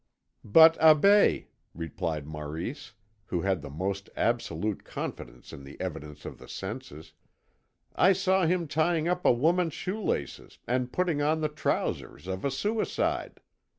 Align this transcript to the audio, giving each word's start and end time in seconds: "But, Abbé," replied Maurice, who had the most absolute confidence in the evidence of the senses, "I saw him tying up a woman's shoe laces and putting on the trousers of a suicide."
"But, 0.43 0.79
Abbé," 0.79 1.45
replied 1.75 2.25
Maurice, 2.25 2.93
who 3.27 3.41
had 3.41 3.61
the 3.61 3.69
most 3.69 4.09
absolute 4.15 4.83
confidence 4.83 5.53
in 5.53 5.63
the 5.63 5.79
evidence 5.79 6.25
of 6.25 6.39
the 6.39 6.47
senses, 6.49 7.13
"I 7.95 8.13
saw 8.13 8.47
him 8.47 8.67
tying 8.67 9.07
up 9.07 9.25
a 9.25 9.31
woman's 9.31 9.75
shoe 9.75 10.01
laces 10.01 10.57
and 10.67 10.91
putting 10.91 11.21
on 11.21 11.41
the 11.41 11.49
trousers 11.49 12.25
of 12.25 12.43
a 12.43 12.49
suicide." 12.49 13.41